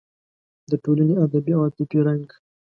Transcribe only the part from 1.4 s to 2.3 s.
او عاطفي رنګ